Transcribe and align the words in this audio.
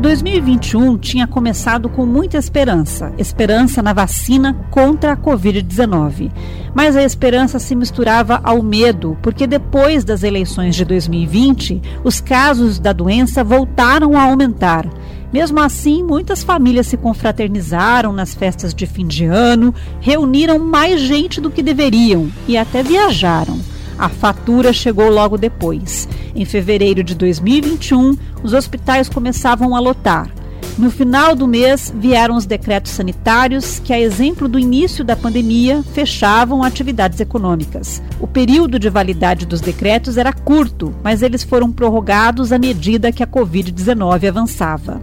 2021 0.00 0.96
tinha 0.96 1.26
começado 1.26 1.88
com 1.88 2.06
muita 2.06 2.38
esperança, 2.38 3.12
esperança 3.18 3.82
na 3.82 3.92
vacina 3.92 4.54
contra 4.70 5.12
a 5.12 5.16
Covid-19. 5.16 6.30
Mas 6.72 6.96
a 6.96 7.02
esperança 7.02 7.58
se 7.58 7.74
misturava 7.74 8.40
ao 8.44 8.62
medo, 8.62 9.18
porque 9.20 9.44
depois 9.44 10.04
das 10.04 10.22
eleições 10.22 10.76
de 10.76 10.84
2020, 10.84 11.82
os 12.04 12.20
casos 12.20 12.78
da 12.78 12.92
doença 12.92 13.42
voltaram 13.42 14.16
a 14.16 14.22
aumentar. 14.22 14.88
Mesmo 15.32 15.58
assim, 15.58 16.04
muitas 16.04 16.44
famílias 16.44 16.86
se 16.86 16.96
confraternizaram 16.96 18.12
nas 18.12 18.32
festas 18.34 18.72
de 18.72 18.86
fim 18.86 19.04
de 19.04 19.24
ano, 19.24 19.74
reuniram 20.00 20.60
mais 20.60 21.00
gente 21.00 21.40
do 21.40 21.50
que 21.50 21.62
deveriam 21.62 22.30
e 22.46 22.56
até 22.56 22.84
viajaram. 22.84 23.58
A 23.98 24.08
fatura 24.08 24.72
chegou 24.72 25.10
logo 25.10 25.36
depois. 25.36 26.08
Em 26.32 26.44
fevereiro 26.44 27.02
de 27.02 27.16
2021, 27.16 28.16
os 28.42 28.52
hospitais 28.52 29.08
começavam 29.08 29.74
a 29.74 29.80
lotar. 29.80 30.30
No 30.78 30.92
final 30.92 31.34
do 31.34 31.48
mês, 31.48 31.92
vieram 31.94 32.36
os 32.36 32.46
decretos 32.46 32.92
sanitários 32.92 33.80
que, 33.80 33.92
a 33.92 33.98
exemplo 33.98 34.46
do 34.46 34.60
início 34.60 35.04
da 35.04 35.16
pandemia, 35.16 35.82
fechavam 35.92 36.62
atividades 36.62 37.18
econômicas. 37.18 38.00
O 38.20 38.28
período 38.28 38.78
de 38.78 38.88
validade 38.88 39.44
dos 39.44 39.60
decretos 39.60 40.16
era 40.16 40.32
curto, 40.32 40.94
mas 41.02 41.20
eles 41.20 41.42
foram 41.42 41.72
prorrogados 41.72 42.52
à 42.52 42.58
medida 42.60 43.10
que 43.10 43.24
a 43.24 43.26
Covid-19 43.26 44.28
avançava. 44.28 45.02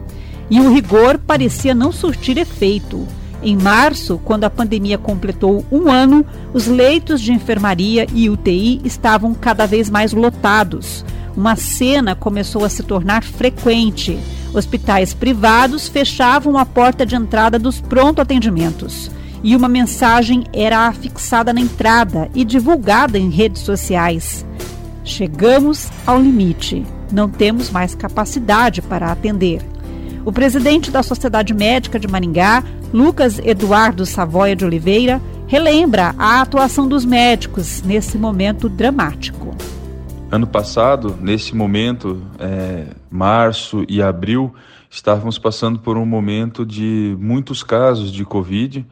E 0.50 0.62
o 0.62 0.74
rigor 0.74 1.18
parecia 1.18 1.76
não 1.76 1.92
surtir 1.92 2.38
efeito. 2.38 3.06
Em 3.44 3.58
março, 3.58 4.20
quando 4.24 4.46
a 4.46 4.50
pandemia 4.50 4.98
completou 4.98 5.66
um 5.70 5.92
ano, 5.92 6.26
os 6.54 6.68
leitos 6.68 7.20
de 7.20 7.34
enfermaria 7.34 8.08
e 8.14 8.30
UTI 8.30 8.80
estavam 8.86 9.34
cada 9.34 9.66
vez 9.66 9.90
mais 9.90 10.14
lotados. 10.14 11.04
Uma 11.36 11.56
cena 11.56 12.16
começou 12.16 12.64
a 12.64 12.70
se 12.70 12.82
tornar 12.84 13.24
frequente. 13.24 14.18
Hospitais 14.54 15.14
privados 15.14 15.88
fechavam 15.88 16.58
a 16.58 16.66
porta 16.66 17.06
de 17.06 17.16
entrada 17.16 17.60
dos 17.60 17.82
pronto-atendimentos. 17.82 19.12
E 19.44 19.56
uma 19.56 19.68
mensagem 19.68 20.46
era 20.54 20.88
afixada 20.88 21.52
na 21.52 21.60
entrada 21.60 22.30
e 22.34 22.46
divulgada 22.46 23.20
em 23.20 23.30
redes 23.30 23.62
sociais. 23.64 24.46
Chegamos 25.04 25.90
ao 26.08 26.20
limite. 26.20 26.86
Não 27.12 27.30
temos 27.30 27.70
mais 27.70 27.94
capacidade 27.94 28.82
para 28.82 29.12
atender. 29.12 29.62
O 30.26 30.32
presidente 30.32 30.90
da 30.90 31.04
Sociedade 31.04 31.54
Médica 31.54 32.00
de 32.00 32.08
Maringá, 32.08 32.64
Lucas 32.92 33.38
Eduardo 33.38 34.06
Savoia 34.06 34.56
de 34.56 34.66
Oliveira, 34.66 35.22
relembra 35.48 36.16
a 36.18 36.42
atuação 36.42 36.88
dos 36.88 37.06
médicos 37.06 37.84
nesse 37.84 38.18
momento 38.18 38.68
dramático. 38.68 39.54
Ano 40.32 40.48
passado, 40.48 41.16
nesse 41.22 41.56
momento, 41.56 42.22
é, 42.40 42.88
março 43.12 43.86
e 43.88 44.02
abril, 44.02 44.54
estávamos 44.90 45.38
passando 45.38 45.80
por 45.80 45.98
um 45.98 46.06
momento 46.06 46.66
de 46.66 47.16
muitos 47.20 47.64
casos 47.64 48.12
de 48.12 48.26
Covid, 48.26 48.86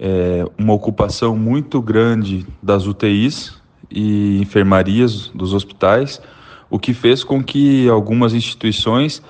é, 0.00 0.44
uma 0.56 0.72
ocupação 0.72 1.36
muito 1.36 1.82
grande 1.82 2.46
das 2.62 2.86
UTIs 2.86 3.60
e 3.90 4.38
enfermarias 4.40 5.28
dos 5.28 5.52
hospitais, 5.52 6.22
o 6.70 6.78
que 6.78 6.94
fez 6.94 7.22
com 7.22 7.44
que 7.44 7.88
algumas 7.88 8.32
instituições 8.32 9.22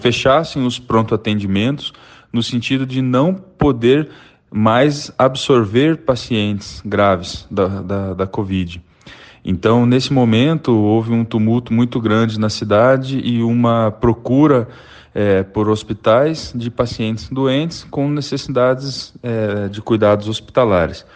fechassem 0.00 0.66
os 0.66 0.78
pronto 0.78 1.14
atendimentos 1.14 1.92
no 2.32 2.42
sentido 2.42 2.84
de 2.84 3.00
não 3.00 3.32
poder 3.32 4.10
mais 4.50 5.12
absorver 5.16 5.98
pacientes 5.98 6.82
graves 6.84 7.46
da, 7.50 7.66
da, 7.80 8.14
da 8.14 8.26
Covid. 8.26 8.82
Então, 9.48 9.86
nesse 9.86 10.12
momento, 10.12 10.72
houve 10.72 11.12
um 11.12 11.24
tumulto 11.24 11.72
muito 11.72 12.00
grande 12.00 12.36
na 12.40 12.50
cidade 12.50 13.20
e 13.20 13.44
uma 13.44 13.92
procura 13.92 14.66
é, 15.14 15.44
por 15.44 15.68
hospitais 15.68 16.52
de 16.52 16.68
pacientes 16.68 17.28
doentes 17.28 17.84
com 17.84 18.10
necessidades 18.10 19.14
é, 19.22 19.68
de 19.68 19.80
cuidados 19.80 20.28
hospitalares. 20.28 21.06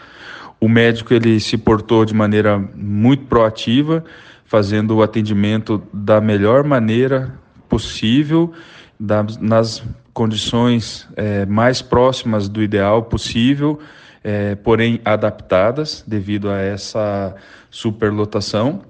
O 0.60 0.68
médico 0.68 1.12
ele 1.12 1.40
se 1.40 1.58
portou 1.58 2.04
de 2.04 2.14
maneira 2.14 2.56
muito 2.72 3.24
proativa, 3.24 4.04
fazendo 4.44 4.94
o 4.94 5.02
atendimento 5.02 5.82
da 5.92 6.20
melhor 6.20 6.62
maneira 6.62 7.34
possível, 7.68 8.52
da, 8.98 9.26
nas 9.40 9.82
condições 10.14 11.08
é, 11.16 11.44
mais 11.46 11.82
próximas 11.82 12.48
do 12.48 12.62
ideal 12.62 13.02
possível, 13.02 13.80
é, 14.22 14.54
porém 14.54 15.00
adaptadas 15.04 16.04
devido 16.06 16.50
a 16.50 16.58
essa 16.58 17.34
superlotação. 17.70 18.82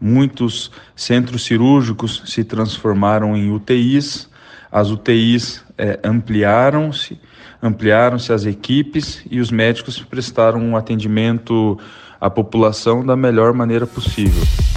Muitos 0.00 0.70
centros 0.94 1.44
cirúrgicos 1.44 2.22
se 2.26 2.44
transformaram 2.44 3.36
em 3.36 3.50
UTIs, 3.50 4.28
as 4.70 4.90
UTIs 4.90 5.64
é, 5.76 5.98
ampliaram-se, 6.04 7.18
ampliaram-se 7.62 8.32
as 8.32 8.44
equipes 8.44 9.24
e 9.30 9.40
os 9.40 9.50
médicos 9.50 9.98
prestaram 10.00 10.60
um 10.60 10.76
atendimento 10.76 11.78
à 12.20 12.30
população 12.30 13.04
da 13.04 13.16
melhor 13.16 13.52
maneira 13.52 13.86
possível. 13.86 14.67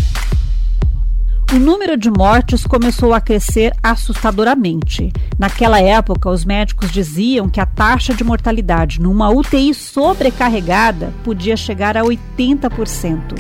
O 1.53 1.59
número 1.59 1.97
de 1.97 2.09
mortes 2.09 2.65
começou 2.65 3.13
a 3.13 3.19
crescer 3.19 3.73
assustadoramente. 3.83 5.11
Naquela 5.37 5.81
época, 5.81 6.29
os 6.29 6.45
médicos 6.45 6.89
diziam 6.89 7.49
que 7.49 7.59
a 7.59 7.65
taxa 7.65 8.13
de 8.13 8.23
mortalidade 8.23 9.01
numa 9.01 9.29
UTI 9.29 9.73
sobrecarregada 9.73 11.13
podia 11.25 11.57
chegar 11.57 11.97
a 11.97 12.03
80%. 12.03 13.37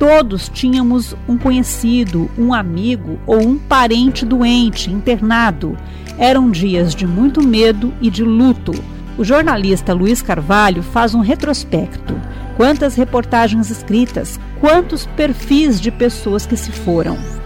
Todos 0.00 0.48
tínhamos 0.48 1.14
um 1.28 1.38
conhecido, 1.38 2.28
um 2.36 2.52
amigo 2.52 3.20
ou 3.24 3.40
um 3.40 3.56
parente 3.56 4.26
doente, 4.26 4.90
internado. 4.90 5.78
Eram 6.18 6.50
dias 6.50 6.92
de 6.92 7.06
muito 7.06 7.40
medo 7.40 7.94
e 8.00 8.10
de 8.10 8.24
luto. 8.24 8.72
O 9.16 9.22
jornalista 9.22 9.92
Luiz 9.92 10.20
Carvalho 10.20 10.82
faz 10.82 11.14
um 11.14 11.20
retrospecto. 11.20 12.20
Quantas 12.56 12.96
reportagens 12.96 13.70
escritas, 13.70 14.40
quantos 14.60 15.06
perfis 15.06 15.80
de 15.80 15.92
pessoas 15.92 16.44
que 16.44 16.56
se 16.56 16.72
foram. 16.72 17.43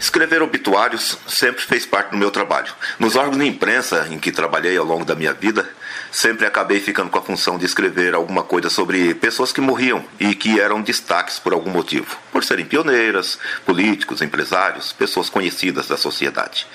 Escrever 0.00 0.40
obituários 0.40 1.18
sempre 1.28 1.62
fez 1.62 1.84
parte 1.84 2.12
do 2.12 2.16
meu 2.16 2.30
trabalho. 2.30 2.72
Nos 2.98 3.16
órgãos 3.16 3.36
de 3.36 3.46
imprensa 3.46 4.08
em 4.10 4.18
que 4.18 4.32
trabalhei 4.32 4.74
ao 4.78 4.84
longo 4.84 5.04
da 5.04 5.14
minha 5.14 5.34
vida, 5.34 5.68
sempre 6.10 6.46
acabei 6.46 6.80
ficando 6.80 7.10
com 7.10 7.18
a 7.18 7.22
função 7.22 7.58
de 7.58 7.66
escrever 7.66 8.14
alguma 8.14 8.42
coisa 8.42 8.70
sobre 8.70 9.12
pessoas 9.14 9.52
que 9.52 9.60
morriam 9.60 10.02
e 10.18 10.34
que 10.34 10.58
eram 10.58 10.80
destaques 10.80 11.38
por 11.38 11.52
algum 11.52 11.70
motivo, 11.70 12.16
por 12.32 12.42
serem 12.42 12.64
pioneiras, 12.64 13.38
políticos, 13.66 14.22
empresários, 14.22 14.90
pessoas 14.90 15.28
conhecidas 15.28 15.86
da 15.86 15.98
sociedade. 15.98 16.66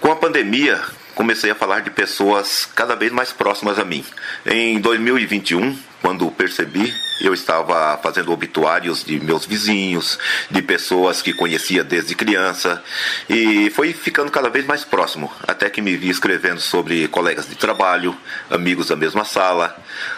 Com 0.00 0.10
a 0.10 0.16
pandemia, 0.16 0.82
comecei 1.14 1.50
a 1.50 1.54
falar 1.54 1.80
de 1.80 1.90
pessoas 1.90 2.68
cada 2.74 2.94
vez 2.94 3.12
mais 3.12 3.32
próximas 3.32 3.78
a 3.78 3.84
mim. 3.84 4.04
Em 4.44 4.80
2021, 4.80 5.78
quando 6.02 6.30
percebi, 6.30 6.92
eu 7.20 7.32
estava 7.32 7.98
fazendo 8.02 8.32
obituários 8.32 9.02
de 9.04 9.18
meus 9.20 9.46
vizinhos, 9.46 10.18
de 10.50 10.60
pessoas 10.60 11.22
que 11.22 11.32
conhecia 11.32 11.82
desde 11.82 12.14
criança, 12.14 12.82
e 13.28 13.70
foi 13.70 13.92
ficando 13.92 14.30
cada 14.30 14.50
vez 14.50 14.66
mais 14.66 14.84
próximo, 14.84 15.32
até 15.46 15.70
que 15.70 15.80
me 15.80 15.96
vi 15.96 16.10
escrevendo 16.10 16.60
sobre 16.60 17.08
colegas 17.08 17.48
de 17.48 17.54
trabalho, 17.54 18.16
amigos 18.50 18.88
da 18.88 18.96
mesma 18.96 19.24
sala, 19.24 19.74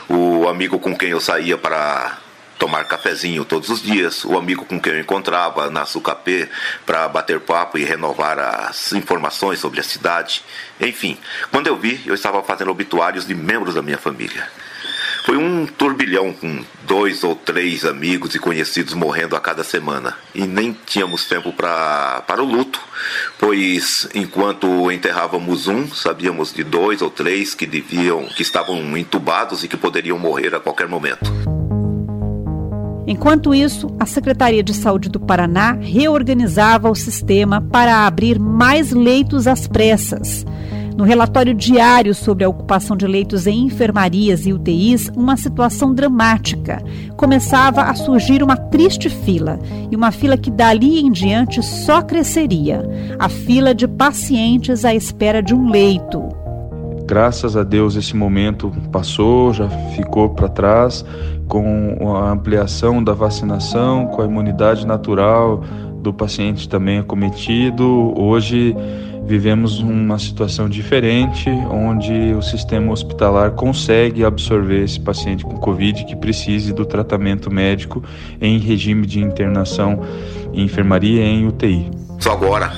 o 0.08 0.48
amigo 0.48 0.78
com 0.78 0.96
quem 0.96 1.10
eu 1.10 1.20
saía 1.20 1.56
para 1.56 2.18
tomar 2.58 2.84
cafezinho 2.84 3.44
todos 3.44 3.68
os 3.68 3.82
dias, 3.82 4.24
o 4.24 4.36
amigo 4.36 4.64
com 4.64 4.80
quem 4.80 4.94
eu 4.94 5.00
encontrava 5.00 5.70
na 5.70 5.84
Sucapê 5.84 6.48
para 6.84 7.08
bater 7.08 7.40
papo 7.40 7.78
e 7.78 7.84
renovar 7.84 8.38
as 8.38 8.92
informações 8.92 9.58
sobre 9.58 9.80
a 9.80 9.82
cidade. 9.84 10.42
Enfim, 10.80 11.18
quando 11.50 11.66
eu 11.66 11.76
vi, 11.76 12.00
eu 12.06 12.14
estava 12.14 12.42
fazendo 12.42 12.70
obituários 12.70 13.26
de 13.26 13.34
membros 13.34 13.74
da 13.74 13.82
minha 13.82 13.98
família. 13.98 14.48
Foi 15.24 15.36
um 15.36 15.66
turbilhão 15.66 16.32
com 16.32 16.64
dois 16.84 17.24
ou 17.24 17.34
três 17.34 17.84
amigos 17.84 18.36
e 18.36 18.38
conhecidos 18.38 18.94
morrendo 18.94 19.34
a 19.34 19.40
cada 19.40 19.64
semana. 19.64 20.16
E 20.32 20.46
nem 20.46 20.72
tínhamos 20.72 21.24
tempo 21.24 21.52
pra, 21.52 22.22
para 22.28 22.40
o 22.40 22.46
luto, 22.46 22.80
pois 23.36 24.08
enquanto 24.14 24.88
enterrávamos 24.92 25.66
um, 25.66 25.88
sabíamos 25.92 26.52
de 26.52 26.62
dois 26.62 27.02
ou 27.02 27.10
três 27.10 27.56
que 27.56 27.66
deviam, 27.66 28.26
que 28.26 28.42
estavam 28.42 28.96
entubados 28.96 29.64
e 29.64 29.68
que 29.68 29.76
poderiam 29.76 30.16
morrer 30.16 30.54
a 30.54 30.60
qualquer 30.60 30.86
momento. 30.86 31.55
Enquanto 33.06 33.54
isso, 33.54 33.88
a 34.00 34.06
Secretaria 34.06 34.62
de 34.62 34.74
Saúde 34.74 35.08
do 35.08 35.20
Paraná 35.20 35.72
reorganizava 35.80 36.90
o 36.90 36.94
sistema 36.94 37.60
para 37.60 38.06
abrir 38.06 38.38
mais 38.38 38.90
leitos 38.90 39.46
às 39.46 39.68
pressas. 39.68 40.44
No 40.96 41.04
relatório 41.04 41.52
diário 41.52 42.14
sobre 42.14 42.42
a 42.42 42.48
ocupação 42.48 42.96
de 42.96 43.06
leitos 43.06 43.46
em 43.46 43.66
enfermarias 43.66 44.46
e 44.46 44.52
UTIs, 44.52 45.10
uma 45.14 45.36
situação 45.36 45.94
dramática. 45.94 46.82
Começava 47.16 47.82
a 47.82 47.94
surgir 47.94 48.42
uma 48.42 48.56
triste 48.56 49.10
fila, 49.10 49.58
e 49.90 49.94
uma 49.94 50.10
fila 50.10 50.38
que 50.38 50.50
dali 50.50 51.00
em 51.00 51.12
diante 51.12 51.62
só 51.62 52.00
cresceria 52.00 52.82
a 53.18 53.28
fila 53.28 53.74
de 53.74 53.86
pacientes 53.86 54.86
à 54.86 54.94
espera 54.94 55.42
de 55.42 55.54
um 55.54 55.68
leito. 55.68 56.45
Graças 57.06 57.56
a 57.56 57.62
Deus 57.62 57.94
esse 57.94 58.16
momento 58.16 58.72
passou, 58.90 59.52
já 59.52 59.68
ficou 59.94 60.30
para 60.30 60.48
trás, 60.48 61.04
com 61.46 62.16
a 62.16 62.32
ampliação 62.32 63.02
da 63.02 63.12
vacinação, 63.12 64.06
com 64.08 64.22
a 64.22 64.24
imunidade 64.24 64.84
natural 64.84 65.62
do 66.02 66.12
paciente 66.12 66.68
também 66.68 66.98
acometido. 66.98 68.12
Hoje 68.20 68.74
vivemos 69.24 69.78
uma 69.78 70.18
situação 70.18 70.68
diferente, 70.68 71.48
onde 71.70 72.34
o 72.34 72.42
sistema 72.42 72.92
hospitalar 72.92 73.52
consegue 73.52 74.24
absorver 74.24 74.82
esse 74.82 74.98
paciente 74.98 75.44
com 75.44 75.56
Covid 75.56 76.04
que 76.04 76.16
precise 76.16 76.72
do 76.72 76.84
tratamento 76.84 77.52
médico 77.52 78.02
em 78.40 78.58
regime 78.58 79.06
de 79.06 79.20
internação 79.20 80.00
em 80.52 80.64
enfermaria 80.64 81.22
e 81.22 81.24
em 81.24 81.46
UTI. 81.46 81.88
Só 82.18 82.32
agora, 82.32 82.72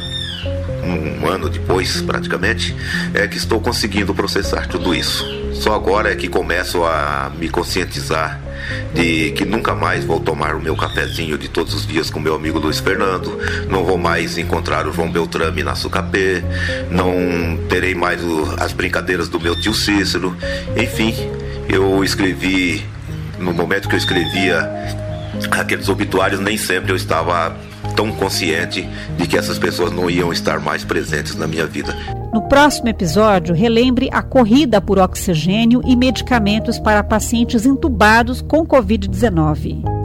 um 0.88 1.26
ano 1.26 1.48
depois, 1.48 2.00
praticamente, 2.02 2.74
é 3.14 3.26
que 3.26 3.36
estou 3.36 3.60
conseguindo 3.60 4.14
processar 4.14 4.66
tudo 4.66 4.94
isso. 4.94 5.24
Só 5.54 5.74
agora 5.74 6.12
é 6.12 6.16
que 6.16 6.28
começo 6.28 6.84
a 6.84 7.30
me 7.36 7.48
conscientizar 7.48 8.40
de 8.94 9.32
que 9.32 9.44
nunca 9.44 9.74
mais 9.74 10.04
vou 10.04 10.20
tomar 10.20 10.54
o 10.54 10.60
meu 10.60 10.76
cafezinho 10.76 11.38
de 11.38 11.48
todos 11.48 11.74
os 11.74 11.86
dias 11.86 12.10
com 12.10 12.20
meu 12.20 12.34
amigo 12.34 12.58
Luiz 12.58 12.78
Fernando, 12.78 13.38
não 13.68 13.84
vou 13.84 13.98
mais 13.98 14.38
encontrar 14.38 14.86
o 14.86 14.92
João 14.92 15.10
Beltrame 15.10 15.62
na 15.62 15.74
Sucapê, 15.74 16.42
não 16.90 17.58
terei 17.68 17.94
mais 17.94 18.22
o, 18.22 18.56
as 18.58 18.72
brincadeiras 18.72 19.28
do 19.28 19.40
meu 19.40 19.58
tio 19.60 19.74
Cícero. 19.74 20.36
Enfim, 20.76 21.14
eu 21.68 22.02
escrevi, 22.04 22.84
no 23.38 23.52
momento 23.52 23.88
que 23.88 23.94
eu 23.94 23.98
escrevia 23.98 24.68
aqueles 25.50 25.88
obituários, 25.88 26.40
nem 26.40 26.56
sempre 26.56 26.92
eu 26.92 26.96
estava 26.96 27.56
tão 27.98 28.12
consciente 28.12 28.88
de 29.16 29.26
que 29.26 29.36
essas 29.36 29.58
pessoas 29.58 29.90
não 29.90 30.08
iam 30.08 30.32
estar 30.32 30.60
mais 30.60 30.84
presentes 30.84 31.34
na 31.34 31.48
minha 31.48 31.66
vida. 31.66 31.92
No 32.32 32.42
próximo 32.42 32.88
episódio, 32.88 33.52
relembre 33.52 34.08
a 34.12 34.22
corrida 34.22 34.80
por 34.80 35.00
oxigênio 35.00 35.82
e 35.84 35.96
medicamentos 35.96 36.78
para 36.78 37.02
pacientes 37.02 37.66
entubados 37.66 38.40
com 38.40 38.64
Covid-19. 38.64 39.97